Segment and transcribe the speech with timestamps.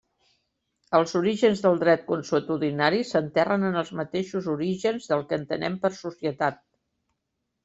[0.99, 6.61] Els orígens del dret consuetudinari s'enterren en els mateixos orígens del que entenem per societat.